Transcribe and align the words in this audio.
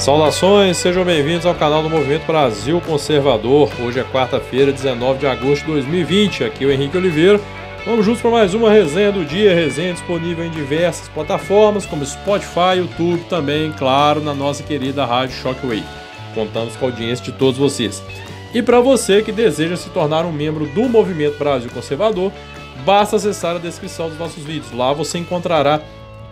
Saudações, 0.00 0.78
sejam 0.78 1.04
bem-vindos 1.04 1.44
ao 1.44 1.54
canal 1.54 1.82
do 1.82 1.90
Movimento 1.90 2.26
Brasil 2.26 2.80
Conservador. 2.80 3.70
Hoje 3.78 4.00
é 4.00 4.02
quarta-feira, 4.04 4.72
19 4.72 5.18
de 5.18 5.26
agosto 5.26 5.66
de 5.66 5.72
2020. 5.72 6.42
Aqui 6.42 6.64
é 6.64 6.68
o 6.68 6.72
Henrique 6.72 6.96
Oliveira. 6.96 7.38
Vamos 7.84 8.06
juntos 8.06 8.22
para 8.22 8.30
mais 8.30 8.54
uma 8.54 8.70
resenha 8.70 9.12
do 9.12 9.26
dia, 9.26 9.54
resenha 9.54 9.92
disponível 9.92 10.42
em 10.42 10.50
diversas 10.50 11.06
plataformas 11.08 11.84
como 11.84 12.06
Spotify, 12.06 12.78
YouTube, 12.78 13.24
também, 13.28 13.72
claro, 13.72 14.22
na 14.22 14.32
nossa 14.32 14.62
querida 14.62 15.04
Rádio 15.04 15.36
Shockwave. 15.36 15.84
Contamos 16.34 16.74
com 16.76 16.86
a 16.86 16.88
audiência 16.88 17.22
de 17.26 17.32
todos 17.32 17.58
vocês. 17.58 18.02
E 18.54 18.62
para 18.62 18.80
você 18.80 19.20
que 19.20 19.30
deseja 19.30 19.76
se 19.76 19.90
tornar 19.90 20.24
um 20.24 20.32
membro 20.32 20.64
do 20.68 20.88
Movimento 20.88 21.36
Brasil 21.38 21.70
Conservador, 21.74 22.32
basta 22.86 23.16
acessar 23.16 23.56
a 23.56 23.58
descrição 23.58 24.08
dos 24.08 24.18
nossos 24.18 24.42
vídeos. 24.42 24.72
Lá 24.72 24.94
você 24.94 25.18
encontrará 25.18 25.78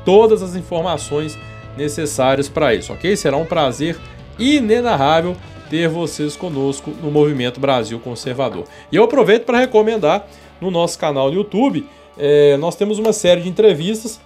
todas 0.07 0.43
as 0.43 0.57
informações 0.57 1.39
necessárias 1.79 2.49
para 2.49 2.75
isso, 2.75 2.93
ok? 2.93 3.17
Será 3.17 3.37
um 3.37 3.47
prazer 3.47 3.97
inenarrável 4.39 5.37
ter 5.71 5.89
vocês 5.89 6.37
conosco 6.37 6.91
no 7.03 7.11
Movimento 7.11 7.61
Brasil 7.61 7.99
Conservador. 8.01 8.65
E 8.91 8.97
eu 8.97 9.05
aproveito 9.05 9.45
para 9.45 9.59
recomendar 9.59 10.27
no 10.61 10.71
nosso 10.71 10.99
canal 10.99 11.31
no 11.31 11.37
YouTube, 11.37 11.87
é, 12.19 12.57
nós 12.57 12.75
temos 12.75 12.99
uma 12.99 13.13
série 13.13 13.43
de 13.43 13.49
entrevistas, 13.49 14.21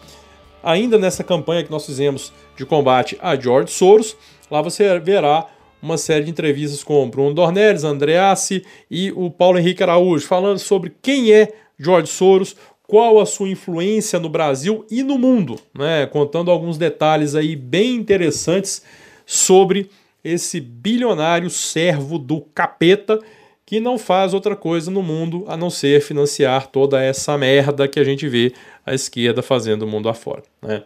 ainda 0.63 0.99
nessa 0.99 1.23
campanha 1.23 1.63
que 1.63 1.71
nós 1.71 1.85
fizemos 1.85 2.33
de 2.57 2.65
combate 2.65 3.19
a 3.21 3.37
George 3.37 3.71
Soros. 3.73 4.17
Lá 4.51 4.63
você 4.63 4.99
verá 4.99 5.47
uma 5.83 5.99
série 5.99 6.25
de 6.25 6.31
entrevistas 6.31 6.83
com 6.83 7.09
Bruno 7.11 7.35
Dornelles, 7.35 7.85
Andreassi 7.85 8.65
e 8.91 9.13
o 9.13 9.31
Paulo 9.31 9.59
Henrique 9.59 9.83
Araújo, 9.83 10.27
falando 10.27 10.59
sobre 10.59 10.95
quem 11.03 11.33
é 11.33 11.53
George 11.79 12.09
Soros, 12.09 12.57
qual 12.93 13.19
a 13.19 13.25
sua 13.25 13.49
influência 13.49 14.21
no 14.21 14.29
Brasil 14.29 14.85
e 14.91 15.03
no 15.03 15.17
mundo, 15.17 15.59
né? 15.73 16.05
contando 16.05 16.51
alguns 16.51 16.77
detalhes 16.77 17.35
aí 17.35 17.57
bem 17.57 17.95
interessantes 17.95 18.83
sobre 19.25 19.89
esse 20.23 20.61
bilionário 20.61 21.49
servo 21.49 22.19
do 22.19 22.43
capeta 22.55 23.19
que 23.65 23.81
não 23.81 23.97
faz 23.97 24.35
outra 24.35 24.55
coisa 24.55 24.91
no 24.91 25.03
mundo 25.03 25.43
a 25.49 25.57
não 25.57 25.71
ser 25.71 26.03
financiar 26.03 26.67
toda 26.67 27.03
essa 27.03 27.39
merda 27.39 27.89
que 27.89 27.99
a 27.99 28.05
gente 28.05 28.29
vê 28.29 28.53
a 28.85 28.93
esquerda 28.93 29.41
fazendo 29.41 29.85
o 29.85 29.89
mundo 29.89 30.11
afora. 30.11 30.43
Né? 30.61 30.85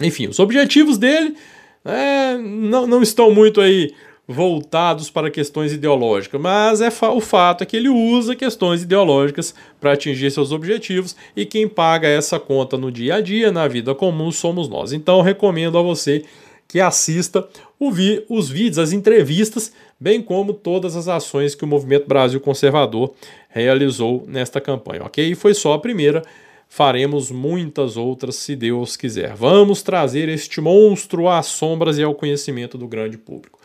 Enfim, 0.00 0.26
os 0.26 0.40
objetivos 0.40 0.98
dele 0.98 1.36
é, 1.84 2.36
não, 2.36 2.84
não 2.84 3.00
estão 3.00 3.30
muito 3.30 3.60
aí 3.60 3.94
voltados 4.28 5.10
para 5.10 5.30
questões 5.30 5.72
ideológicas, 5.72 6.38
mas 6.38 6.82
é 6.82 6.90
fa 6.90 7.10
o 7.10 7.20
fato 7.20 7.62
é 7.62 7.66
que 7.66 7.74
ele 7.74 7.88
usa 7.88 8.36
questões 8.36 8.82
ideológicas 8.82 9.54
para 9.80 9.94
atingir 9.94 10.30
seus 10.30 10.52
objetivos 10.52 11.16
e 11.34 11.46
quem 11.46 11.66
paga 11.66 12.06
essa 12.06 12.38
conta 12.38 12.76
no 12.76 12.92
dia 12.92 13.14
a 13.14 13.20
dia, 13.22 13.50
na 13.50 13.66
vida 13.66 13.94
comum, 13.94 14.30
somos 14.30 14.68
nós. 14.68 14.92
Então 14.92 15.22
recomendo 15.22 15.78
a 15.78 15.82
você 15.82 16.24
que 16.68 16.78
assista 16.78 17.48
vi 17.90 18.22
os 18.28 18.50
vídeos, 18.50 18.78
as 18.78 18.92
entrevistas, 18.92 19.72
bem 19.98 20.20
como 20.20 20.52
todas 20.52 20.94
as 20.94 21.08
ações 21.08 21.54
que 21.54 21.64
o 21.64 21.68
Movimento 21.68 22.06
Brasil 22.06 22.38
Conservador 22.38 23.14
realizou 23.48 24.24
nesta 24.28 24.60
campanha, 24.60 25.04
ok? 25.04 25.30
E 25.30 25.34
foi 25.34 25.54
só 25.54 25.72
a 25.72 25.78
primeira 25.78 26.22
faremos 26.68 27.30
muitas 27.30 27.96
outras 27.96 28.36
se 28.36 28.54
Deus 28.54 28.94
quiser. 28.94 29.34
Vamos 29.34 29.80
trazer 29.80 30.28
este 30.28 30.60
monstro 30.60 31.28
às 31.28 31.46
sombras 31.46 31.96
e 31.96 32.02
ao 32.02 32.14
conhecimento 32.14 32.76
do 32.76 32.86
grande 32.86 33.16
público. 33.16 33.58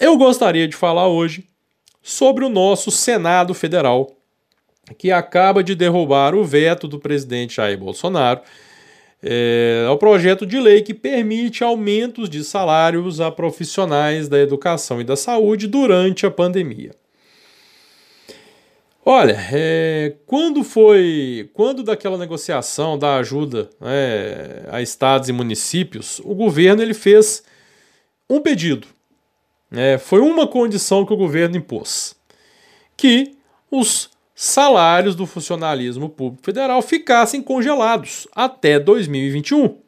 Eu 0.00 0.16
gostaria 0.16 0.66
de 0.66 0.74
falar 0.74 1.08
hoje 1.08 1.44
sobre 2.02 2.42
o 2.42 2.48
nosso 2.48 2.90
Senado 2.90 3.52
Federal, 3.52 4.16
que 4.96 5.12
acaba 5.12 5.62
de 5.62 5.74
derrubar 5.74 6.34
o 6.34 6.42
veto 6.42 6.88
do 6.88 6.98
presidente 6.98 7.56
Jair 7.56 7.76
Bolsonaro 7.76 8.40
é, 9.22 9.84
ao 9.86 9.98
projeto 9.98 10.46
de 10.46 10.58
lei 10.58 10.80
que 10.80 10.94
permite 10.94 11.62
aumentos 11.62 12.30
de 12.30 12.42
salários 12.42 13.20
a 13.20 13.30
profissionais 13.30 14.26
da 14.26 14.38
educação 14.38 15.02
e 15.02 15.04
da 15.04 15.16
saúde 15.16 15.66
durante 15.66 16.24
a 16.24 16.30
pandemia. 16.30 16.92
Olha, 19.04 19.36
é, 19.52 20.14
quando 20.26 20.64
foi, 20.64 21.50
quando 21.52 21.82
daquela 21.82 22.16
negociação 22.16 22.98
da 22.98 23.16
ajuda 23.16 23.68
né, 23.78 24.64
a 24.70 24.80
estados 24.80 25.28
e 25.28 25.32
municípios, 25.32 26.22
o 26.24 26.34
governo 26.34 26.80
ele 26.80 26.94
fez 26.94 27.42
um 28.30 28.40
pedido 28.40 28.88
é, 29.72 29.98
foi 29.98 30.20
uma 30.20 30.46
condição 30.46 31.06
que 31.06 31.12
o 31.12 31.16
governo 31.16 31.56
impôs: 31.56 32.16
que 32.96 33.36
os 33.70 34.10
salários 34.34 35.14
do 35.14 35.26
funcionalismo 35.26 36.08
público 36.08 36.44
federal 36.44 36.80
ficassem 36.82 37.42
congelados 37.42 38.26
até 38.34 38.78
2021. 38.78 39.78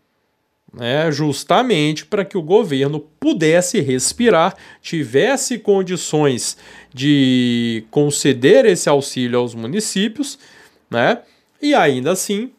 Né, 0.75 1.13
justamente 1.13 2.07
para 2.07 2.25
que 2.25 2.39
o 2.39 2.41
governo 2.41 2.99
pudesse 3.21 3.79
respirar, 3.79 4.57
tivesse 4.81 5.59
condições 5.59 6.57
de 6.95 7.85
conceder 7.91 8.65
esse 8.65 8.89
auxílio 8.89 9.39
aos 9.39 9.55
municípios, 9.55 10.39
né, 10.91 11.19
e 11.61 11.75
ainda 11.75 12.13
assim, 12.13 12.53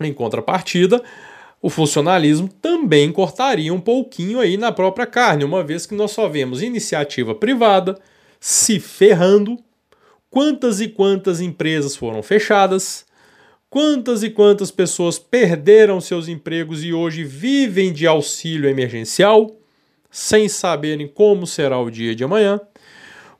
em 0.00 0.14
contrapartida, 0.14 1.02
o 1.60 1.70
funcionalismo 1.70 2.48
também 2.48 3.10
cortaria 3.10 3.72
um 3.72 3.80
pouquinho 3.80 4.40
aí 4.40 4.56
na 4.56 4.70
própria 4.70 5.06
carne, 5.06 5.44
uma 5.44 5.64
vez 5.64 5.86
que 5.86 5.94
nós 5.94 6.10
só 6.12 6.28
vemos 6.28 6.62
iniciativa 6.62 7.34
privada 7.34 7.98
se 8.38 8.78
ferrando, 8.78 9.58
quantas 10.30 10.80
e 10.80 10.88
quantas 10.88 11.40
empresas 11.40 11.96
foram 11.96 12.22
fechadas, 12.22 13.06
quantas 13.70 14.22
e 14.22 14.30
quantas 14.30 14.70
pessoas 14.70 15.18
perderam 15.18 16.00
seus 16.00 16.28
empregos 16.28 16.84
e 16.84 16.92
hoje 16.92 17.24
vivem 17.24 17.92
de 17.92 18.06
auxílio 18.06 18.68
emergencial, 18.68 19.56
sem 20.10 20.48
saberem 20.48 21.08
como 21.08 21.46
será 21.46 21.78
o 21.78 21.90
dia 21.90 22.14
de 22.14 22.22
amanhã, 22.22 22.60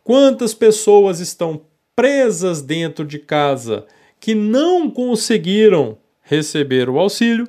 quantas 0.03 0.54
pessoas 0.54 1.21
estão 1.21 1.62
presas 1.94 2.60
dentro 2.60 3.04
de 3.04 3.19
casa 3.19 3.87
que 4.19 4.34
não 4.34 4.91
conseguiram 4.91 5.97
receber 6.22 6.88
o 6.88 6.98
auxílio 6.98 7.48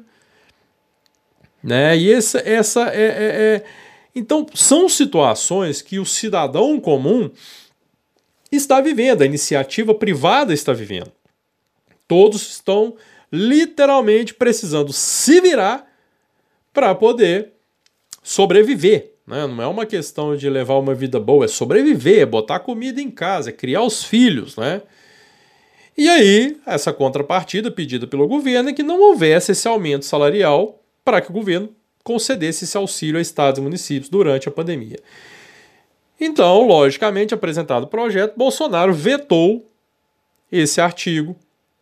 né? 1.64 1.98
E 1.98 2.12
essa, 2.12 2.40
essa 2.40 2.90
é, 2.90 3.06
é, 3.06 3.56
é... 3.56 3.64
Então, 4.16 4.46
são 4.54 4.88
situações 4.90 5.82
que 5.82 6.00
o 6.00 6.06
cidadão 6.06 6.80
comum 6.80 7.30
está 8.52 8.82
vivendo, 8.82 9.22
a 9.22 9.26
iniciativa 9.26 9.94
privada 9.94 10.54
está 10.54 10.74
vivendo. 10.74 11.12
Todos 12.08 12.50
estão 12.50 12.96
literalmente 13.32 14.34
precisando 14.34 14.94
se 14.94 15.42
virar 15.42 15.86
para 16.74 16.96
poder 16.96 17.54
sobreviver. 18.24 19.14
Né? 19.26 19.46
Não 19.46 19.62
é 19.62 19.68
uma 19.68 19.86
questão 19.86 20.36
de 20.36 20.50
levar 20.50 20.76
uma 20.76 20.96
vida 20.96 21.20
boa, 21.20 21.46
é 21.46 21.48
sobreviver, 21.48 22.20
é 22.20 22.26
botar 22.26 22.60
comida 22.60 23.02
em 23.02 23.12
casa, 23.12 23.50
é 23.50 23.54
criar 23.54 23.82
os 23.82 24.04
filhos. 24.04 24.56
Né? 24.56 24.82
E 25.98 26.08
aí, 26.08 26.58
essa 26.66 26.94
contrapartida 26.94 27.70
pedida 27.70 28.08
pelo 28.08 28.28
governo 28.28 28.70
é 28.70 28.74
que 28.74 28.84
não 28.84 29.02
houvesse 29.02 29.52
esse 29.52 29.68
aumento 29.68 30.06
salarial 30.06 30.82
para 31.08 31.22
que 31.22 31.30
o 31.30 31.34
governo 31.34 31.74
concedesse 32.04 32.66
esse 32.66 32.76
auxílio 32.76 33.18
a 33.18 33.22
estados 33.22 33.60
e 33.60 33.62
municípios 33.62 34.10
durante 34.10 34.50
a 34.50 34.52
pandemia. 34.52 35.00
Então, 36.20 36.68
logicamente, 36.68 37.34
apresentado 37.34 37.84
o 37.84 37.88
projeto, 37.88 38.36
Bolsonaro 38.36 38.94
vetou 38.94 39.72
esse 40.52 40.82
artigo 40.82 41.34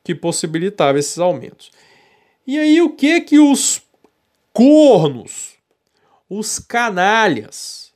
que 0.04 0.14
possibilitava 0.14 1.00
esses 1.00 1.18
aumentos. 1.18 1.72
E 2.46 2.60
aí 2.60 2.80
o 2.84 2.92
que 2.92 3.20
que 3.22 3.40
os 3.40 3.82
cornos, 4.54 5.56
os 6.30 6.60
canalhas, 6.60 7.92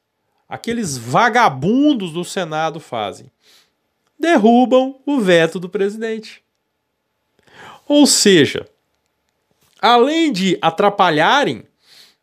aqueles 0.47 0.97
vagabundos 0.97 2.11
do 2.11 2.25
Senado 2.25 2.79
fazem? 2.79 3.29
Derrubam 4.20 4.99
o 5.05 5.20
veto 5.20 5.59
do 5.59 5.70
presidente. 5.70 6.43
Ou 7.87 8.08
seja, 8.08 8.67
além 9.81 10.31
de 10.31 10.58
atrapalharem, 10.61 11.64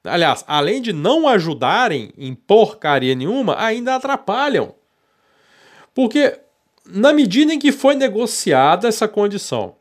aliás, 0.05 0.45
além 0.47 0.81
de 0.81 0.93
não 0.93 1.29
ajudarem 1.29 2.13
em 2.17 2.35
porcaria 2.35 3.15
nenhuma, 3.15 3.57
ainda 3.59 3.95
atrapalham. 3.95 4.75
Porque 5.95 6.39
na 6.85 7.13
medida 7.13 7.53
em 7.53 7.59
que 7.59 7.73
foi 7.73 7.95
negociada 7.95 8.87
essa 8.87 9.09
condição, 9.09 9.75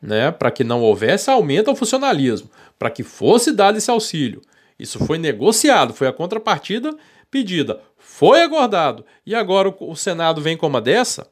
né, 0.00 0.30
para 0.30 0.50
que 0.50 0.64
não 0.64 0.82
houvesse 0.82 1.30
aumento 1.30 1.68
ao 1.68 1.76
funcionalismo, 1.76 2.50
para 2.78 2.90
que 2.90 3.02
fosse 3.02 3.52
dado 3.52 3.78
esse 3.78 3.90
auxílio, 3.90 4.42
isso 4.78 5.04
foi 5.04 5.18
negociado, 5.18 5.94
foi 5.94 6.08
a 6.08 6.12
contrapartida 6.12 6.94
pedida, 7.30 7.80
foi 7.96 8.42
acordado, 8.42 9.04
e 9.24 9.34
agora 9.34 9.74
o 9.80 9.96
Senado 9.96 10.40
vem 10.40 10.56
com 10.56 10.66
uma 10.66 10.80
dessa, 10.80 11.30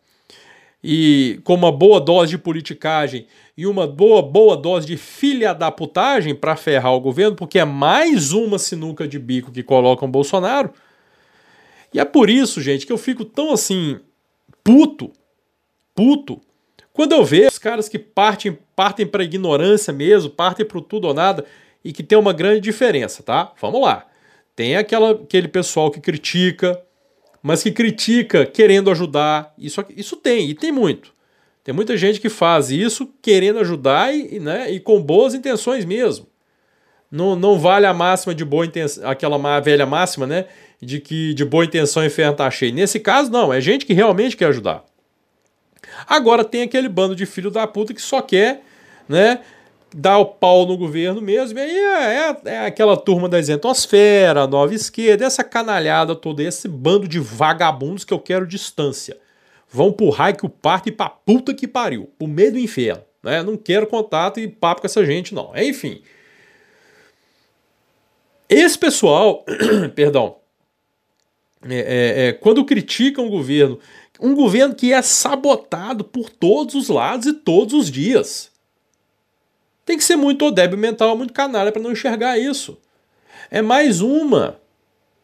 e 0.82 1.40
com 1.44 1.54
uma 1.54 1.70
boa 1.70 2.00
dose 2.00 2.30
de 2.30 2.38
politicagem 2.38 3.26
e 3.56 3.66
uma 3.66 3.86
boa, 3.86 4.22
boa 4.22 4.56
dose 4.56 4.86
de 4.86 4.96
filha 4.96 5.52
da 5.52 5.70
putagem 5.70 6.34
para 6.34 6.56
ferrar 6.56 6.94
o 6.94 7.00
governo, 7.00 7.36
porque 7.36 7.58
é 7.58 7.64
mais 7.64 8.32
uma 8.32 8.58
sinuca 8.58 9.06
de 9.06 9.18
bico 9.18 9.52
que 9.52 9.62
colocam 9.62 10.08
o 10.08 10.10
Bolsonaro. 10.10 10.72
E 11.92 12.00
é 12.00 12.04
por 12.04 12.30
isso, 12.30 12.60
gente, 12.60 12.86
que 12.86 12.92
eu 12.92 12.98
fico 12.98 13.24
tão 13.24 13.52
assim, 13.52 14.00
puto, 14.64 15.12
puto, 15.94 16.40
quando 16.92 17.12
eu 17.12 17.24
vejo 17.24 17.48
os 17.48 17.58
caras 17.58 17.88
que 17.88 17.98
partem, 17.98 18.56
partem 18.74 19.06
para 19.06 19.24
ignorância 19.24 19.92
mesmo, 19.92 20.30
partem 20.30 20.64
para 20.64 20.80
tudo 20.80 21.08
ou 21.08 21.14
nada, 21.14 21.44
e 21.84 21.92
que 21.92 22.02
tem 22.02 22.18
uma 22.18 22.32
grande 22.32 22.60
diferença, 22.60 23.22
tá? 23.22 23.52
Vamos 23.60 23.80
lá. 23.80 24.06
Tem 24.54 24.76
aquela, 24.76 25.12
aquele 25.12 25.48
pessoal 25.48 25.90
que 25.90 26.00
critica, 26.00 26.80
mas 27.42 27.62
que 27.62 27.70
critica 27.70 28.44
querendo 28.44 28.90
ajudar. 28.90 29.52
Isso, 29.58 29.84
isso 29.96 30.16
tem, 30.16 30.50
e 30.50 30.54
tem 30.54 30.70
muito. 30.72 31.12
Tem 31.62 31.74
muita 31.74 31.96
gente 31.96 32.20
que 32.20 32.28
faz 32.28 32.70
isso 32.70 33.12
querendo 33.20 33.58
ajudar 33.58 34.14
e, 34.14 34.40
né, 34.40 34.70
e 34.70 34.80
com 34.80 35.00
boas 35.00 35.34
intenções 35.34 35.84
mesmo. 35.84 36.26
Não, 37.10 37.34
não 37.34 37.58
vale 37.58 37.86
a 37.86 37.92
máxima 37.92 38.34
de 38.34 38.44
boa 38.44 38.64
intenção, 38.64 39.08
aquela 39.08 39.60
velha 39.60 39.84
máxima, 39.84 40.26
né? 40.26 40.46
De 40.80 41.00
que 41.00 41.34
de 41.34 41.44
boa 41.44 41.64
intenção 41.64 42.04
inferno 42.04 42.36
tá 42.36 42.48
cheio. 42.50 42.72
Nesse 42.72 43.00
caso, 43.00 43.30
não, 43.30 43.52
é 43.52 43.60
gente 43.60 43.84
que 43.84 43.92
realmente 43.92 44.36
quer 44.36 44.46
ajudar. 44.46 44.84
Agora 46.06 46.44
tem 46.44 46.62
aquele 46.62 46.88
bando 46.88 47.16
de 47.16 47.26
filho 47.26 47.50
da 47.50 47.66
puta 47.66 47.92
que 47.92 48.00
só 48.00 48.22
quer, 48.22 48.62
né? 49.08 49.40
Dar 49.94 50.18
o 50.18 50.26
pau 50.26 50.66
no 50.66 50.76
governo 50.76 51.20
mesmo. 51.20 51.58
E 51.58 51.62
aí 51.62 51.76
é, 51.76 52.30
é, 52.30 52.36
é 52.44 52.66
aquela 52.66 52.96
turma 52.96 53.28
da 53.28 53.38
isentosfera, 53.38 54.46
nova 54.46 54.74
esquerda, 54.74 55.24
essa 55.24 55.42
canalhada 55.42 56.14
toda, 56.14 56.42
esse 56.42 56.68
bando 56.68 57.08
de 57.08 57.18
vagabundos 57.18 58.04
que 58.04 58.14
eu 58.14 58.20
quero 58.20 58.46
distância. 58.46 59.18
Vão 59.68 59.92
pro 59.92 60.10
raio 60.10 60.36
que 60.36 60.46
o 60.46 60.48
parto 60.48 60.88
e 60.88 60.92
pra 60.92 61.08
puta 61.08 61.54
que 61.54 61.66
pariu, 61.66 62.10
pro 62.18 62.28
meio 62.28 62.52
do 62.52 62.58
inferno. 62.58 63.02
Né? 63.22 63.42
Não 63.42 63.56
quero 63.56 63.86
contato 63.86 64.40
e 64.40 64.48
papo 64.48 64.80
com 64.80 64.86
essa 64.86 65.04
gente, 65.04 65.34
não. 65.34 65.52
Enfim. 65.56 66.02
Esse 68.48 68.76
pessoal, 68.76 69.44
perdão, 69.94 70.36
é, 71.68 71.74
é, 71.74 72.28
é, 72.28 72.32
quando 72.32 72.64
criticam 72.64 73.26
o 73.26 73.30
governo, 73.30 73.78
um 74.20 74.34
governo 74.34 74.74
que 74.74 74.92
é 74.92 75.02
sabotado 75.02 76.04
por 76.04 76.30
todos 76.30 76.74
os 76.74 76.88
lados 76.88 77.26
e 77.26 77.32
todos 77.32 77.74
os 77.74 77.90
dias. 77.90 78.50
Tem 79.90 79.98
que 79.98 80.04
ser 80.04 80.14
muito 80.14 80.52
débil 80.52 80.78
mental, 80.78 81.16
muito 81.16 81.32
canalha 81.32 81.72
para 81.72 81.82
não 81.82 81.90
enxergar 81.90 82.38
isso. 82.38 82.78
É 83.50 83.60
mais 83.60 84.00
uma 84.00 84.60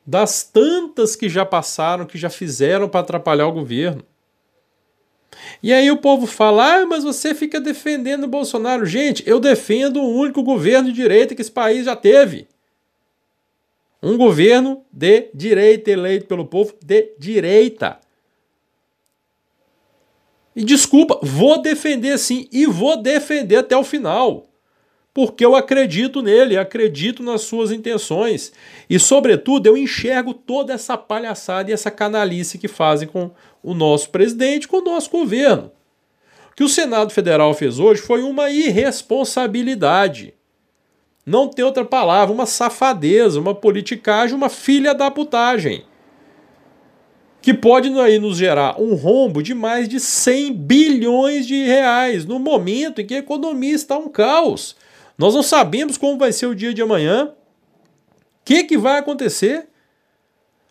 das 0.05 0.43
tantas 0.43 1.15
que 1.15 1.29
já 1.29 1.47
passaram, 1.47 2.05
que 2.05 2.19
já 2.19 2.29
fizeram 2.29 2.89
para 2.89 2.99
atrapalhar 2.99 3.47
o 3.47 3.53
governo. 3.53 4.03
E 5.63 5.73
aí 5.73 5.89
o 5.89 5.99
povo 5.99 6.27
fala: 6.27 6.79
ah, 6.79 6.85
mas 6.85 7.05
você 7.05 7.33
fica 7.33 7.61
defendendo 7.61 8.25
o 8.25 8.27
Bolsonaro. 8.27 8.85
Gente, 8.85 9.23
eu 9.25 9.39
defendo 9.39 10.03
o 10.03 10.13
único 10.13 10.43
governo 10.43 10.89
de 10.89 10.95
direita 10.97 11.33
que 11.33 11.43
esse 11.43 11.53
país 11.53 11.85
já 11.85 11.95
teve. 11.95 12.49
Um 14.03 14.17
governo 14.19 14.85
de 14.93 15.31
direita, 15.33 15.93
eleito 15.93 16.27
pelo 16.27 16.45
povo 16.45 16.75
de 16.85 17.15
direita. 17.21 18.01
E 20.57 20.65
desculpa, 20.65 21.21
vou 21.23 21.63
defender 21.63 22.19
sim, 22.19 22.49
e 22.51 22.67
vou 22.67 23.01
defender 23.01 23.59
até 23.59 23.77
o 23.77 23.85
final. 23.85 24.45
Porque 25.17 25.47
eu 25.47 25.57
acredito 25.57 26.21
nele, 26.21 26.59
acredito 26.59 27.23
nas 27.23 27.41
suas 27.41 27.73
intenções. 27.73 28.53
E, 28.89 28.99
sobretudo, 28.99 29.67
eu 29.67 29.75
enxergo 29.75 30.35
toda 30.35 30.75
essa 30.75 30.95
palhaçada 30.95 31.71
e 31.71 31.73
essa 31.73 31.91
canalice 31.91 32.59
que 32.59 32.69
fazem 32.69 33.09
com 33.09 33.31
o 33.63 33.73
nosso 33.73 34.11
presidente, 34.11 34.69
com 34.69 34.77
o 34.77 34.85
nosso 34.85 35.09
governo. 35.09 35.73
O 36.53 36.55
que 36.55 36.63
o 36.63 36.69
Senado 36.69 37.15
Federal 37.15 37.55
fez 37.55 37.79
hoje 37.79 38.03
foi 38.03 38.23
uma 38.23 38.51
irresponsabilidade. 38.51 40.35
Não 41.25 41.49
tem 41.49 41.65
outra 41.65 41.83
palavra, 41.87 42.35
uma 42.35 42.45
safadeza, 42.45 43.41
uma 43.41 43.55
politicagem, 43.55 44.37
uma 44.37 44.51
filha 44.51 44.93
da 44.93 45.11
putagem. 45.11 45.87
Que 47.41 47.55
pode 47.55 47.89
aí 48.01 48.19
nos 48.19 48.37
gerar 48.37 48.79
um 48.79 48.95
rombo 48.95 49.43
de 49.43 49.55
mais 49.55 49.89
de 49.89 49.99
100 49.99 50.53
bilhões 50.53 51.47
de 51.47 51.65
reais 51.65 52.27
no 52.27 52.39
momento 52.39 53.01
em 53.01 53.07
que 53.07 53.15
a 53.15 53.21
economia 53.21 53.75
está 53.75 53.97
um 53.97 54.11
caos. 54.11 54.77
Nós 55.19 55.35
não 55.35 55.43
sabemos 55.43 55.97
como 55.97 56.19
vai 56.19 56.33
ser 56.33 56.47
o 56.47 56.55
dia 56.55 56.75
de 56.75 56.83
amanhã. 56.83 57.27
O 57.29 57.35
que, 58.45 58.65
que 58.65 58.77
vai 58.77 58.99
acontecer? 58.99 59.69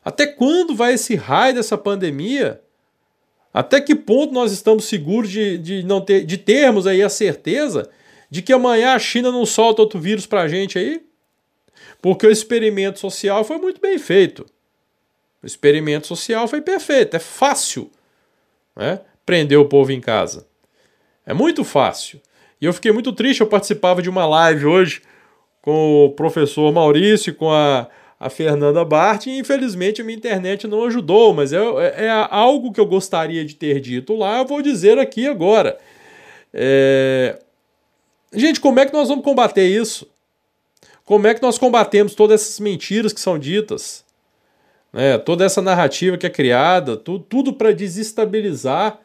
Até 0.04 0.28
quando 0.28 0.76
vai 0.76 0.94
esse 0.94 1.16
raio 1.16 1.56
dessa 1.56 1.78
pandemia? 1.78 2.62
Até 3.54 3.82
que 3.82 3.96
ponto 3.96 4.34
nós 4.34 4.52
estamos 4.52 4.86
seguros 4.86 5.32
de, 5.32 5.58
de, 5.58 5.84
não 5.84 6.02
ter, 6.02 6.26
de 6.26 6.38
termos 6.38 6.86
aí 6.86 7.02
a 7.02 7.10
certeza 7.10 7.90
de 8.30 8.42
que 8.42 8.54
amanhã 8.54 8.94
a 8.94 9.00
China 9.00 9.32
não 9.32 9.46
solta 9.46 9.82
outro 9.82 10.00
vírus 10.00 10.26
para 10.26 10.42
a 10.42 10.48
gente 10.48 10.78
aí? 10.78 11.06
Porque 12.02 12.28
o 12.28 12.32
experimento 12.32 13.00
social 13.00 13.44
foi 13.44 13.58
muito 13.58 13.80
bem 13.82 13.98
feito. 13.98 14.46
O 15.42 15.46
experimento 15.46 16.06
social 16.06 16.48
foi 16.48 16.62
perfeito, 16.62 17.16
é 17.16 17.20
fácil 17.20 17.90
né? 18.76 19.00
prender 19.26 19.58
o 19.58 19.70
povo 19.70 19.92
em 19.92 20.02
casa. 20.02 20.46
É 21.26 21.34
muito 21.34 21.64
fácil. 21.64 22.22
E 22.62 22.66
eu 22.66 22.74
fiquei 22.74 22.92
muito 22.92 23.12
triste, 23.12 23.42
eu 23.42 23.48
participava 23.48 24.02
de 24.02 24.10
uma 24.10 24.26
live 24.26 24.66
hoje 24.66 25.02
com 25.62 26.06
o 26.06 26.12
professor 26.12 26.72
Maurício, 26.72 27.34
com 27.34 27.52
a, 27.52 27.88
a 28.20 28.30
Fernanda 28.30 28.86
Bart, 28.86 29.26
e 29.26 29.38
infelizmente 29.38 30.02
a 30.02 30.04
minha 30.04 30.18
internet 30.18 30.68
não 30.68 30.86
ajudou, 30.86 31.34
mas 31.34 31.52
é, 31.52 31.58
é, 31.58 32.06
é 32.06 32.28
algo 32.30 32.72
que 32.72 32.80
eu 32.80 32.86
gostaria 32.86 33.44
de 33.44 33.56
ter 33.56 33.80
dito 33.80 34.16
lá, 34.16 34.40
eu 34.40 34.46
vou 34.46 34.62
dizer 34.62 35.00
aqui 35.00 35.28
agora. 35.28 35.78
É, 36.54 37.40
Gente, 38.36 38.60
como 38.60 38.80
é 38.80 38.86
que 38.86 38.94
nós 38.94 39.08
vamos 39.08 39.24
combater 39.24 39.66
isso? 39.66 40.08
Como 41.06 41.26
é 41.26 41.34
que 41.34 41.42
nós 41.42 41.58
combatemos 41.58 42.16
todas 42.16 42.42
essas 42.42 42.60
mentiras 42.60 43.14
que 43.14 43.22
são 43.22 43.40
ditas? 43.40 44.04
Né? 44.92 45.18
Toda 45.18 45.46
essa 45.46 45.62
narrativa 45.62 46.18
que 46.18 46.26
é 46.26 46.30
criada, 46.30 46.98
tu, 46.98 47.18
tudo 47.18 47.54
para 47.54 47.72
desestabilizar 47.72 49.00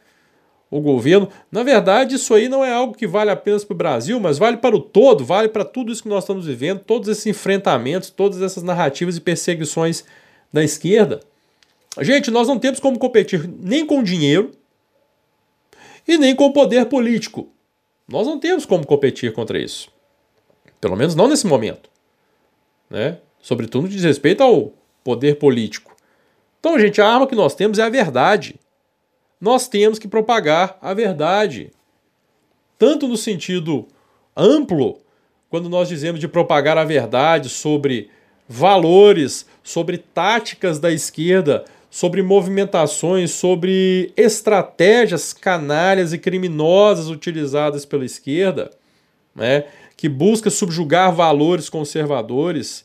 o 0.71 0.81
governo. 0.81 1.29
Na 1.51 1.63
verdade, 1.63 2.15
isso 2.15 2.33
aí 2.33 2.49
não 2.49 2.65
é 2.65 2.73
algo 2.73 2.95
que 2.95 3.07
vale 3.07 3.31
apenas 3.31 3.65
para 3.65 3.75
o 3.75 3.77
Brasil, 3.77 4.21
mas 4.21 4.39
vale 4.39 4.59
para 4.59 4.77
o 4.77 4.81
todo, 4.81 5.25
vale 5.25 5.49
para 5.49 5.65
tudo 5.65 5.91
isso 5.91 6.03
que 6.03 6.09
nós 6.09 6.23
estamos 6.23 6.47
vivendo, 6.47 6.81
todos 6.81 7.09
esses 7.09 7.27
enfrentamentos, 7.27 8.11
todas 8.11 8.41
essas 8.41 8.63
narrativas 8.63 9.17
e 9.17 9.21
perseguições 9.21 10.05
da 10.53 10.63
esquerda. 10.63 11.21
Gente, 12.01 12.31
nós 12.31 12.47
não 12.47 12.59
temos 12.59 12.79
como 12.79 12.99
competir 12.99 13.49
nem 13.49 13.85
com 13.85 14.03
dinheiro 14.03 14.53
e 16.07 16.17
nem 16.17 16.37
com 16.37 16.53
poder 16.53 16.87
político. 16.87 17.49
Nós 18.09 18.27
não 18.27 18.39
temos 18.39 18.65
como 18.65 18.87
competir 18.87 19.33
contra 19.33 19.59
isso. 19.59 19.91
Pelo 20.81 20.97
menos 20.97 21.15
não 21.15 21.29
nesse 21.29 21.47
momento. 21.47 21.91
Né? 22.89 23.19
Sobretudo 23.41 23.89
diz 23.89 24.03
respeito 24.03 24.43
ao 24.43 24.73
poder 25.03 25.37
político. 25.39 25.97
Então, 26.59 26.79
gente, 26.79 27.01
a 27.01 27.09
arma 27.09 27.27
que 27.27 27.35
nós 27.35 27.55
temos 27.55 27.79
é 27.79 27.83
a 27.83 27.89
verdade. 27.89 28.57
Nós 29.41 29.67
temos 29.69 29.99
que 29.99 30.07
propagar 30.07 30.77
a 30.83 30.93
verdade. 30.93 31.71
Tanto 32.79 33.09
no 33.09 33.17
sentido 33.17 33.87
amplo, 34.37 34.99
quando 35.49 35.69
nós 35.69 35.89
dizemos 35.89 36.21
de 36.21 36.29
propagar 36.29 36.77
a 36.77 36.85
verdade 36.85 37.49
sobre 37.49 38.11
valores, 38.49 39.47
sobre 39.63 39.99
táticas 39.99 40.79
da 40.79 40.93
esquerda, 40.93 41.65
sobre 41.91 42.23
movimentações, 42.23 43.33
sobre 43.33 44.13
estratégias 44.17 45.33
canalhas 45.33 46.13
e 46.13 46.19
criminosas 46.19 47.09
utilizadas 47.09 47.85
pela 47.85 48.05
esquerda, 48.05 48.71
né, 49.35 49.65
que 49.97 50.09
busca 50.09 50.51
subjugar 50.51 51.15
valores 51.15 51.69
conservadores. 51.69 52.85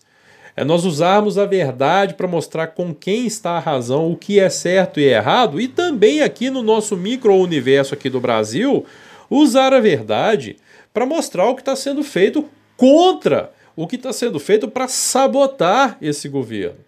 É 0.55 0.63
nós 0.63 0.85
usarmos 0.85 1.37
a 1.37 1.45
verdade 1.45 2.13
para 2.13 2.27
mostrar 2.27 2.67
com 2.67 2.93
quem 2.93 3.25
está 3.25 3.51
a 3.51 3.59
razão, 3.59 4.11
o 4.11 4.15
que 4.15 4.39
é 4.39 4.49
certo 4.49 4.99
e 4.99 5.03
errado, 5.03 5.59
e 5.59 5.67
também 5.67 6.21
aqui 6.21 6.49
no 6.49 6.63
nosso 6.63 6.95
micro-universo 6.95 7.93
aqui 7.93 8.09
do 8.09 8.21
Brasil, 8.21 8.85
usar 9.29 9.73
a 9.73 9.81
verdade 9.81 10.55
para 10.93 11.05
mostrar 11.05 11.49
o 11.49 11.55
que 11.55 11.61
está 11.61 11.75
sendo 11.75 12.03
feito 12.03 12.47
contra 12.77 13.51
o 13.75 13.85
que 13.85 13.97
está 13.97 14.13
sendo 14.13 14.39
feito 14.39 14.67
para 14.67 14.87
sabotar 14.87 15.97
esse 16.01 16.29
governo. 16.29 16.79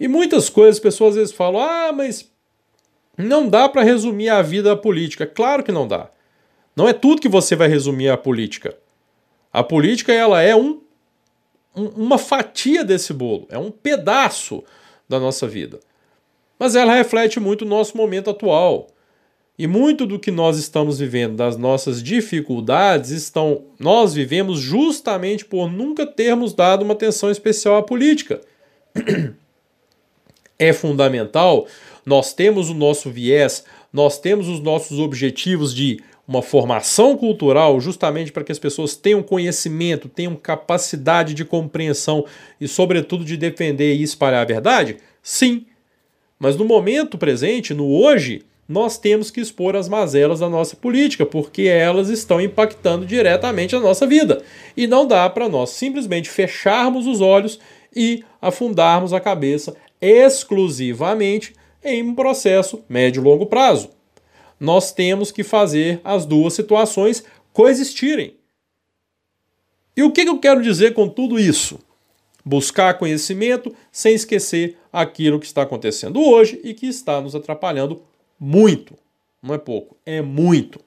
E 0.00 0.08
muitas 0.08 0.48
coisas, 0.48 0.76
as 0.76 0.80
pessoas 0.80 1.10
às 1.10 1.16
vezes 1.16 1.34
falam: 1.34 1.60
ah, 1.60 1.92
mas 1.92 2.30
não 3.16 3.48
dá 3.48 3.68
para 3.68 3.82
resumir 3.82 4.30
a 4.30 4.42
vida 4.42 4.74
política. 4.76 5.26
Claro 5.26 5.62
que 5.62 5.70
não 5.70 5.86
dá. 5.86 6.08
Não 6.74 6.88
é 6.88 6.92
tudo 6.92 7.20
que 7.20 7.28
você 7.28 7.54
vai 7.54 7.68
resumir 7.68 8.08
a 8.08 8.16
política. 8.16 8.76
A 9.52 9.62
política 9.62 10.12
ela 10.12 10.40
é 10.40 10.56
um, 10.56 10.81
um, 11.74 11.86
uma 11.88 12.18
fatia 12.18 12.84
desse 12.84 13.12
bolo, 13.12 13.46
é 13.48 13.58
um 13.58 13.70
pedaço 13.70 14.62
da 15.08 15.18
nossa 15.18 15.46
vida. 15.46 15.80
Mas 16.58 16.76
ela 16.76 16.94
reflete 16.94 17.40
muito 17.40 17.62
o 17.62 17.68
nosso 17.68 17.96
momento 17.96 18.30
atual. 18.30 18.88
E 19.58 19.66
muito 19.66 20.06
do 20.06 20.18
que 20.18 20.30
nós 20.30 20.58
estamos 20.58 20.98
vivendo, 20.98 21.36
das 21.36 21.56
nossas 21.56 22.02
dificuldades, 22.02 23.10
estão 23.10 23.64
nós 23.78 24.14
vivemos 24.14 24.58
justamente 24.58 25.44
por 25.44 25.70
nunca 25.70 26.06
termos 26.06 26.54
dado 26.54 26.82
uma 26.82 26.94
atenção 26.94 27.30
especial 27.30 27.76
à 27.76 27.82
política. 27.82 28.40
é 30.58 30.72
fundamental. 30.72 31.66
Nós 32.04 32.32
temos 32.32 32.70
o 32.70 32.74
nosso 32.74 33.10
viés, 33.10 33.64
nós 33.92 34.18
temos 34.18 34.48
os 34.48 34.60
nossos 34.60 34.98
objetivos 34.98 35.74
de 35.74 36.00
uma 36.32 36.42
formação 36.42 37.16
cultural, 37.16 37.78
justamente 37.80 38.32
para 38.32 38.42
que 38.42 38.52
as 38.52 38.58
pessoas 38.58 38.96
tenham 38.96 39.22
conhecimento, 39.22 40.08
tenham 40.08 40.34
capacidade 40.34 41.34
de 41.34 41.44
compreensão 41.44 42.24
e, 42.60 42.66
sobretudo, 42.66 43.24
de 43.24 43.36
defender 43.36 43.94
e 43.94 44.02
espalhar 44.02 44.42
a 44.42 44.46
verdade? 44.46 44.96
Sim. 45.22 45.66
Mas 46.38 46.56
no 46.56 46.64
momento 46.64 47.18
presente, 47.18 47.74
no 47.74 47.86
hoje, 47.86 48.42
nós 48.66 48.96
temos 48.96 49.30
que 49.30 49.40
expor 49.40 49.76
as 49.76 49.88
mazelas 49.88 50.40
da 50.40 50.48
nossa 50.48 50.74
política, 50.74 51.26
porque 51.26 51.62
elas 51.62 52.08
estão 52.08 52.40
impactando 52.40 53.04
diretamente 53.04 53.76
a 53.76 53.80
nossa 53.80 54.06
vida. 54.06 54.42
E 54.74 54.86
não 54.86 55.06
dá 55.06 55.28
para 55.28 55.48
nós 55.48 55.70
simplesmente 55.70 56.30
fecharmos 56.30 57.06
os 57.06 57.20
olhos 57.20 57.60
e 57.94 58.24
afundarmos 58.40 59.12
a 59.12 59.20
cabeça 59.20 59.76
exclusivamente 60.00 61.52
em 61.84 62.02
um 62.02 62.14
processo 62.14 62.82
médio 62.88 63.20
e 63.20 63.24
longo 63.24 63.46
prazo. 63.46 63.90
Nós 64.62 64.92
temos 64.92 65.32
que 65.32 65.42
fazer 65.42 66.00
as 66.04 66.24
duas 66.24 66.54
situações 66.54 67.24
coexistirem. 67.52 68.36
E 69.96 70.04
o 70.04 70.12
que 70.12 70.20
eu 70.20 70.38
quero 70.38 70.62
dizer 70.62 70.94
com 70.94 71.08
tudo 71.08 71.36
isso? 71.36 71.80
Buscar 72.44 72.96
conhecimento 72.96 73.74
sem 73.90 74.14
esquecer 74.14 74.78
aquilo 74.92 75.40
que 75.40 75.46
está 75.46 75.62
acontecendo 75.62 76.20
hoje 76.22 76.60
e 76.62 76.74
que 76.74 76.86
está 76.86 77.20
nos 77.20 77.34
atrapalhando 77.34 78.04
muito. 78.38 78.94
Não 79.42 79.52
é 79.52 79.58
pouco, 79.58 79.96
é 80.06 80.22
muito. 80.22 80.78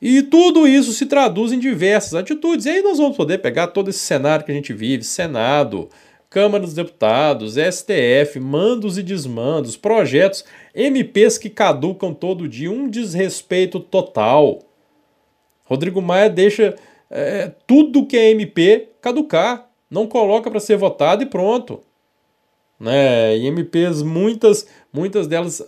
E 0.00 0.22
tudo 0.22 0.66
isso 0.66 0.94
se 0.94 1.04
traduz 1.04 1.52
em 1.52 1.58
diversas 1.58 2.14
atitudes. 2.14 2.64
E 2.64 2.70
aí 2.70 2.80
nós 2.80 2.96
vamos 2.96 3.18
poder 3.18 3.36
pegar 3.42 3.66
todo 3.66 3.90
esse 3.90 3.98
cenário 3.98 4.46
que 4.46 4.52
a 4.52 4.54
gente 4.54 4.72
vive: 4.72 5.04
Senado, 5.04 5.90
Câmara 6.28 6.64
dos 6.64 6.74
Deputados, 6.74 7.54
STF, 7.54 8.40
mandos 8.40 8.98
e 8.98 9.02
desmandos, 9.02 9.76
projetos, 9.76 10.44
MPs 10.74 11.38
que 11.38 11.48
caducam 11.48 12.12
todo 12.12 12.48
dia, 12.48 12.70
um 12.70 12.88
desrespeito 12.88 13.78
total. 13.80 14.60
Rodrigo 15.64 16.02
Maia 16.02 16.28
deixa 16.28 16.74
é, 17.10 17.52
tudo 17.66 18.06
que 18.06 18.16
é 18.16 18.30
MP 18.30 18.88
caducar, 19.00 19.68
não 19.90 20.06
coloca 20.06 20.50
para 20.50 20.60
ser 20.60 20.76
votado 20.76 21.22
e 21.22 21.26
pronto. 21.26 21.80
Né? 22.78 23.36
E 23.38 23.46
MPs, 23.46 24.02
muitas, 24.02 24.66
muitas 24.92 25.26
delas, 25.26 25.62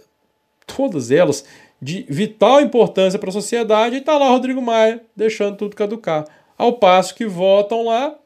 todas 0.66 1.10
elas, 1.10 1.44
de 1.80 2.04
vital 2.08 2.60
importância 2.60 3.18
para 3.18 3.28
a 3.28 3.32
sociedade, 3.32 3.96
e 3.96 3.98
está 3.98 4.18
lá 4.18 4.28
Rodrigo 4.28 4.60
Maia 4.60 5.02
deixando 5.14 5.56
tudo 5.56 5.76
caducar. 5.76 6.26
Ao 6.56 6.72
passo 6.72 7.14
que 7.14 7.24
votam 7.24 7.84
lá, 7.84 8.16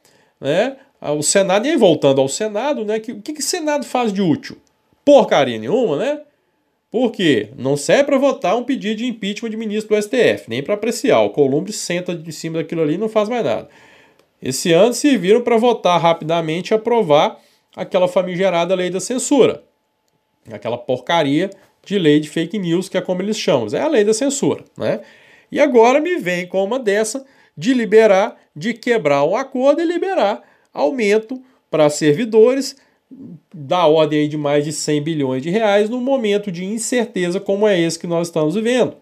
né? 0.40 0.76
O 1.10 1.22
Senado, 1.22 1.66
e 1.66 1.70
aí 1.70 1.76
voltando 1.76 2.20
ao 2.20 2.28
Senado, 2.28 2.84
né? 2.84 2.98
O 2.98 3.00
que, 3.00 3.32
que 3.32 3.40
o 3.40 3.42
Senado 3.42 3.84
faz 3.84 4.12
de 4.12 4.22
útil? 4.22 4.56
Porcaria 5.04 5.58
nenhuma, 5.58 5.96
né? 5.96 6.20
Por 6.92 7.10
quê? 7.10 7.48
Não 7.56 7.76
serve 7.76 8.04
para 8.04 8.18
votar 8.18 8.56
um 8.56 8.62
pedido 8.62 8.98
de 8.98 9.06
impeachment 9.06 9.50
de 9.50 9.56
ministro 9.56 9.96
do 9.96 10.00
STF, 10.00 10.44
nem 10.48 10.62
para 10.62 10.74
apreciar. 10.74 11.20
O 11.22 11.30
Columbre 11.30 11.72
senta 11.72 12.14
de 12.14 12.30
cima 12.30 12.58
daquilo 12.58 12.82
ali 12.82 12.94
e 12.94 12.98
não 12.98 13.08
faz 13.08 13.28
mais 13.28 13.44
nada. 13.44 13.68
Esse 14.40 14.72
ano 14.72 14.92
serviram 14.92 15.40
para 15.40 15.56
votar 15.56 16.00
rapidamente 16.00 16.70
e 16.70 16.74
aprovar 16.74 17.40
aquela 17.74 18.06
famigerada 18.06 18.74
lei 18.74 18.90
da 18.90 19.00
censura. 19.00 19.64
Aquela 20.52 20.78
porcaria 20.78 21.50
de 21.84 21.98
lei 21.98 22.20
de 22.20 22.28
fake 22.28 22.58
news, 22.58 22.88
que 22.88 22.96
é 22.96 23.00
como 23.00 23.22
eles 23.22 23.38
chamam. 23.38 23.66
É 23.72 23.80
a 23.80 23.88
lei 23.88 24.04
da 24.04 24.14
censura. 24.14 24.62
Né? 24.76 25.00
E 25.50 25.58
agora 25.58 25.98
me 25.98 26.16
vem 26.18 26.46
com 26.46 26.62
uma 26.62 26.78
dessa 26.78 27.24
de 27.56 27.74
liberar, 27.74 28.36
de 28.54 28.72
quebrar 28.72 29.24
o 29.24 29.34
acordo 29.34 29.80
e 29.80 29.84
liberar 29.84 30.51
aumento 30.72 31.42
para 31.70 31.90
servidores 31.90 32.76
da 33.54 33.86
ordem 33.86 34.28
de 34.28 34.36
mais 34.36 34.64
de 34.64 34.72
100 34.72 35.02
bilhões 35.02 35.42
de 35.42 35.50
reais 35.50 35.90
num 35.90 36.00
momento 36.00 36.50
de 36.50 36.64
incerteza 36.64 37.38
como 37.38 37.66
é 37.66 37.78
esse 37.78 37.98
que 37.98 38.06
nós 38.06 38.28
estamos 38.28 38.54
vivendo. 38.54 38.96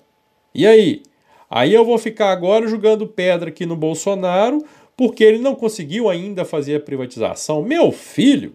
E 0.54 0.66
aí? 0.66 1.02
Aí 1.48 1.72
eu 1.72 1.84
vou 1.84 1.98
ficar 1.98 2.30
agora 2.30 2.68
jogando 2.68 3.06
pedra 3.06 3.50
aqui 3.50 3.66
no 3.66 3.76
Bolsonaro 3.76 4.64
porque 4.96 5.24
ele 5.24 5.38
não 5.38 5.54
conseguiu 5.54 6.08
ainda 6.08 6.44
fazer 6.44 6.76
a 6.76 6.80
privatização. 6.80 7.62
Meu 7.62 7.90
filho, 7.90 8.54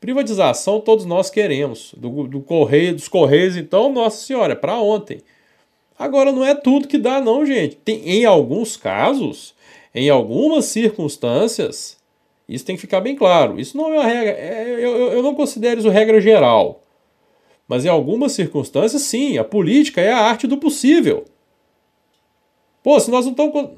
Privatização 0.00 0.80
todos 0.80 1.04
nós 1.04 1.30
queremos. 1.30 1.94
Do, 1.96 2.28
do 2.28 2.40
correio, 2.40 2.94
dos 2.94 3.08
Correios, 3.08 3.56
então, 3.56 3.92
nossa 3.92 4.24
senhora, 4.24 4.52
é 4.52 4.56
para 4.56 4.78
ontem. 4.78 5.20
Agora, 5.98 6.30
não 6.30 6.44
é 6.44 6.54
tudo 6.54 6.86
que 6.86 6.98
dá, 6.98 7.20
não, 7.20 7.46
gente. 7.46 7.76
Tem, 7.76 8.06
em 8.08 8.24
alguns 8.24 8.76
casos, 8.76 9.54
em 9.94 10.10
algumas 10.10 10.66
circunstâncias, 10.66 11.95
isso 12.48 12.64
tem 12.64 12.76
que 12.76 12.80
ficar 12.80 13.00
bem 13.00 13.16
claro. 13.16 13.58
Isso 13.58 13.76
não 13.76 13.92
é 13.92 13.98
uma 13.98 14.04
regra. 14.04 14.32
É, 14.32 14.74
eu, 14.74 15.12
eu 15.12 15.22
não 15.22 15.34
considero 15.34 15.80
isso 15.80 15.88
regra 15.88 16.20
geral. 16.20 16.82
Mas 17.66 17.84
em 17.84 17.88
algumas 17.88 18.32
circunstâncias, 18.32 19.02
sim, 19.02 19.38
a 19.38 19.44
política 19.44 20.00
é 20.00 20.12
a 20.12 20.18
arte 20.18 20.46
do 20.46 20.56
possível. 20.56 21.24
Pô, 22.82 23.00
se 23.00 23.10
nós 23.10 23.26
não 23.26 23.32
estamos. 23.32 23.72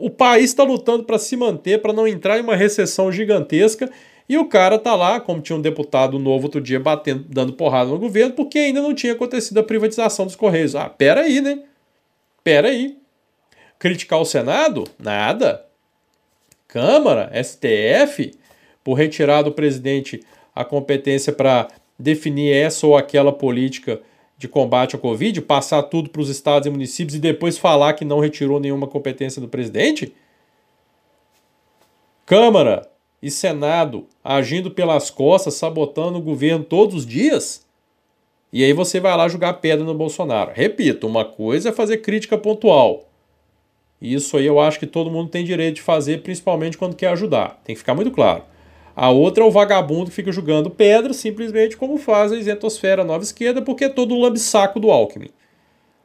O 0.00 0.10
país 0.10 0.46
está 0.46 0.64
lutando 0.64 1.04
para 1.04 1.18
se 1.18 1.36
manter, 1.36 1.80
para 1.80 1.92
não 1.92 2.08
entrar 2.08 2.38
em 2.38 2.42
uma 2.42 2.56
recessão 2.56 3.12
gigantesca 3.12 3.88
e 4.28 4.36
o 4.36 4.46
cara 4.46 4.78
tá 4.78 4.96
lá, 4.96 5.20
como 5.20 5.40
tinha 5.40 5.56
um 5.56 5.60
deputado 5.60 6.18
novo 6.18 6.46
outro 6.46 6.60
dia 6.60 6.80
batendo, 6.80 7.24
dando 7.28 7.52
porrada 7.52 7.90
no 7.90 7.98
governo, 7.98 8.34
porque 8.34 8.58
ainda 8.58 8.80
não 8.80 8.94
tinha 8.94 9.12
acontecido 9.12 9.58
a 9.58 9.62
privatização 9.62 10.26
dos 10.26 10.34
Correios. 10.34 10.74
Ah, 10.74 10.88
pera 10.88 11.20
aí, 11.20 11.40
né? 11.40 11.62
Pera 12.42 12.68
aí. 12.68 12.96
Criticar 13.78 14.20
o 14.20 14.24
Senado? 14.24 14.84
Nada. 14.98 15.64
Câmara, 16.74 17.30
STF, 17.40 18.32
por 18.82 18.94
retirar 18.94 19.42
do 19.42 19.52
presidente 19.52 20.24
a 20.52 20.64
competência 20.64 21.32
para 21.32 21.68
definir 21.96 22.52
essa 22.52 22.84
ou 22.84 22.96
aquela 22.96 23.32
política 23.32 24.00
de 24.36 24.48
combate 24.48 24.96
à 24.96 24.98
Covid, 24.98 25.40
passar 25.42 25.84
tudo 25.84 26.10
para 26.10 26.20
os 26.20 26.28
estados 26.28 26.66
e 26.66 26.70
municípios 26.70 27.14
e 27.14 27.20
depois 27.20 27.56
falar 27.56 27.92
que 27.92 28.04
não 28.04 28.18
retirou 28.18 28.58
nenhuma 28.58 28.88
competência 28.88 29.40
do 29.40 29.46
presidente? 29.46 30.12
Câmara, 32.26 32.90
e 33.22 33.30
Senado 33.30 34.08
agindo 34.24 34.68
pelas 34.68 35.10
costas, 35.10 35.54
sabotando 35.54 36.18
o 36.18 36.22
governo 36.22 36.64
todos 36.64 36.96
os 36.96 37.06
dias? 37.06 37.64
E 38.52 38.64
aí 38.64 38.72
você 38.72 38.98
vai 38.98 39.16
lá 39.16 39.28
jogar 39.28 39.52
pedra 39.54 39.84
no 39.84 39.94
Bolsonaro. 39.94 40.50
Repito, 40.52 41.06
uma 41.06 41.24
coisa 41.24 41.68
é 41.68 41.72
fazer 41.72 41.98
crítica 41.98 42.36
pontual. 42.36 43.13
Isso 44.04 44.36
aí 44.36 44.44
eu 44.44 44.60
acho 44.60 44.78
que 44.78 44.86
todo 44.86 45.10
mundo 45.10 45.30
tem 45.30 45.44
direito 45.44 45.76
de 45.76 45.82
fazer, 45.82 46.22
principalmente 46.22 46.76
quando 46.76 46.94
quer 46.94 47.08
ajudar. 47.08 47.58
Tem 47.64 47.74
que 47.74 47.78
ficar 47.78 47.94
muito 47.94 48.10
claro. 48.10 48.42
A 48.94 49.08
outra 49.08 49.42
é 49.42 49.46
o 49.46 49.50
vagabundo 49.50 50.10
que 50.10 50.16
fica 50.16 50.30
jogando 50.30 50.68
pedra, 50.68 51.14
simplesmente 51.14 51.74
como 51.74 51.96
faz 51.96 52.30
a 52.30 52.36
isentosfera 52.36 53.02
nova 53.02 53.24
esquerda, 53.24 53.62
porque 53.62 53.84
é 53.84 53.88
todo 53.88 54.14
o 54.14 54.20
lambisaco 54.20 54.78
do 54.78 54.90
Alckmin. 54.90 55.30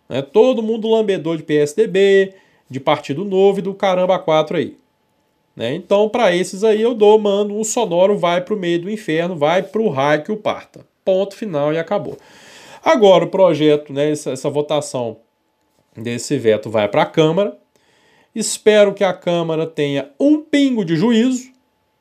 É 0.08 0.22
todo 0.22 0.64
mundo 0.64 0.90
lambedor 0.90 1.36
de 1.36 1.44
PSDB, 1.44 2.34
de 2.70 2.80
Partido 2.80 3.26
Novo 3.26 3.60
e 3.60 3.62
do 3.62 3.74
caramba 3.74 4.18
4 4.18 4.58
aí. 4.58 4.78
Né? 5.54 5.76
Então, 5.76 6.08
para 6.08 6.34
esses 6.34 6.64
aí, 6.64 6.82
eu 6.82 6.96
dou, 6.96 7.20
mando 7.20 7.54
um 7.54 7.66
sonoro, 7.66 8.18
vai 8.18 8.40
para 8.40 8.54
o 8.54 8.58
meio 8.58 8.82
do 8.82 8.90
inferno, 8.90 9.36
vai 9.36 9.62
para 9.62 9.82
o 9.82 9.90
raio 9.90 10.24
que 10.24 10.32
o 10.32 10.38
parta. 10.38 10.88
Ponto 11.04 11.36
final 11.36 11.74
e 11.74 11.78
acabou. 11.78 12.18
Agora, 12.82 13.26
o 13.26 13.30
projeto, 13.30 13.92
né, 13.92 14.10
essa, 14.10 14.32
essa 14.32 14.50
votação 14.50 15.18
desse 15.96 16.38
veto 16.38 16.70
vai 16.70 16.88
para 16.88 17.02
a 17.02 17.06
Câmara. 17.06 17.58
Espero 18.34 18.94
que 18.94 19.04
a 19.04 19.14
Câmara 19.14 19.66
tenha 19.66 20.12
um 20.20 20.42
pingo 20.42 20.86
de 20.86 20.96
juízo, 20.96 21.52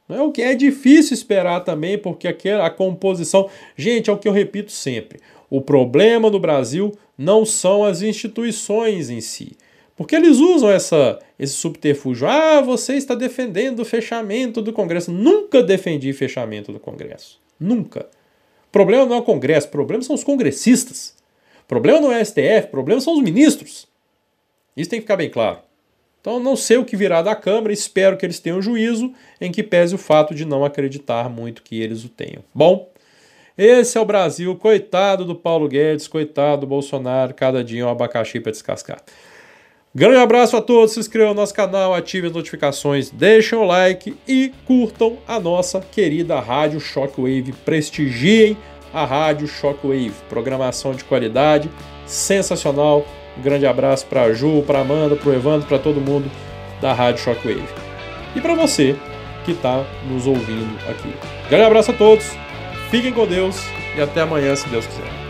né, 0.09 0.21
o 0.21 0.33
que 0.33 0.43
é 0.43 0.55
difícil 0.55 1.15
esperar 1.15 1.61
também, 1.61 1.99
porque 1.99 2.29
aquela, 2.29 2.67
a 2.67 2.71
composição. 2.71 3.49
Gente, 3.77 4.09
é 4.09 4.13
o 4.13 4.19
que 4.19 4.29
eu 4.29 4.33
repito 4.33 4.73
sempre: 4.73 5.21
o 5.51 5.61
problema 5.61 6.31
no 6.31 6.41
Brasil 6.41 6.93
não 7.17 7.45
são 7.45 7.85
as 7.85 8.03
instituições 8.03 9.11
em 9.11 9.21
si. 9.21 9.57
Porque 9.97 10.15
eles 10.15 10.39
usam 10.39 10.71
essa, 10.71 11.19
esse 11.37 11.55
subterfúgio. 11.55 12.29
Ah, 12.29 12.61
você 12.61 12.95
está 12.95 13.17
defendendo 13.17 13.81
o 13.81 13.85
fechamento 13.85 14.63
do 14.63 14.73
Congresso. 14.73 15.11
Nunca 15.11 15.61
defendi 15.61 16.13
fechamento 16.13 16.71
do 16.71 16.79
Congresso. 16.79 17.41
Nunca. 17.59 18.07
O 18.69 18.71
problema 18.71 19.05
não 19.07 19.17
é 19.17 19.19
o 19.19 19.23
Congresso, 19.23 19.67
o 19.67 19.71
problema 19.71 20.03
são 20.05 20.15
os 20.15 20.23
congressistas. 20.23 21.17
O 21.65 21.67
problema 21.67 22.01
não 22.01 22.13
é 22.13 22.23
o 22.23 22.25
STF, 22.25 22.69
o 22.69 22.71
problema 22.71 23.01
são 23.01 23.15
os 23.15 23.23
ministros. 23.23 23.89
Isso 24.77 24.89
tem 24.89 25.01
que 25.01 25.05
ficar 25.05 25.17
bem 25.17 25.31
claro. 25.31 25.59
Então, 26.21 26.41
não 26.41 26.57
sei 26.57 26.77
o 26.77 26.85
que 26.85 26.97
virá 26.97 27.23
da 27.23 27.35
Câmara, 27.35 27.73
espero 27.73 28.17
que 28.17 28.27
eles 28.27 28.41
tenham 28.41 28.61
juízo, 28.61 29.13
em 29.41 29.53
que 29.53 29.63
pese 29.63 29.95
o 29.95 29.99
fato 29.99 30.35
de 30.35 30.45
não 30.45 30.65
acreditar 30.65 31.29
muito 31.29 31.63
que 31.63 31.81
eles 31.81 32.05
o 32.05 32.09
tenham. 32.09 32.43
Bom, 32.53 32.91
esse 33.57 33.99
é 33.99 34.01
o 34.01 34.05
Brasil. 34.05 34.55
Coitado 34.57 35.25
do 35.25 35.35
Paulo 35.35 35.69
Guedes, 35.69 36.07
coitado 36.07 36.61
do 36.61 36.67
Bolsonaro, 36.67 37.35
cada 37.35 37.65
dia 37.65 37.85
um 37.85 37.89
abacaxi 37.89 38.41
para 38.41 38.53
descascar. 38.53 39.03
Grande 39.95 40.19
abraço 40.19 40.57
a 40.57 40.61
todos, 40.61 40.93
se 40.93 41.01
inscrevam 41.01 41.35
no 41.35 41.41
nosso 41.41 41.55
canal, 41.55 41.95
ativem 41.95 42.29
as 42.29 42.37
notificações, 42.37 43.11
deixem 43.11 43.59
o 43.59 43.65
like 43.65 44.17
e 44.29 44.53
curtam 44.65 45.19
a 45.27 45.41
nossa 45.41 45.81
querida 45.81 46.39
Rádio 46.39 46.79
Shockwave. 46.79 47.53
Prestigiem 47.65 48.57
a 48.93 49.05
Rádio 49.05 49.49
Shockwave. 49.49 50.13
Programação 50.29 50.93
de 50.93 51.03
qualidade, 51.05 51.71
sensacional. 52.07 53.05
Um 53.39 53.43
grande 53.43 53.67
abraço 53.67 54.07
para 54.07 54.33
Ju, 54.33 54.63
para 54.67 54.81
Amanda, 54.81 55.15
para 55.15 55.35
Evandro, 55.35 55.69
para 55.69 55.79
todo 55.79 56.01
mundo 56.01 56.31
da 56.81 56.93
Rádio 56.93 57.23
Shockwave. 57.23 57.63
E 58.35 58.41
para 58.41 58.55
você 58.55 58.97
que 59.45 59.53
está 59.53 59.85
nos 60.11 60.27
ouvindo 60.27 60.77
aqui. 60.91 61.15
Grande 61.49 61.65
abraço 61.65 61.93
a 61.93 61.95
todos, 61.95 62.37
fiquem 62.91 63.13
com 63.13 63.27
Deus 63.27 63.65
e 63.97 64.01
até 64.01 64.21
amanhã, 64.21 64.55
se 64.55 64.69
Deus 64.69 64.87
quiser. 64.87 65.28